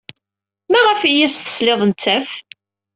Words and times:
Maɣef 0.71 1.01
ay 1.07 1.19
as-tesliḍ 1.25 1.79
i 1.81 1.87
nettat? 1.87 2.29